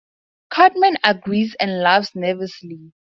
Cartman 0.49 0.97
agrees 1.03 1.55
and 1.59 1.79
laughs 1.81 2.15
nervously. 2.15 2.91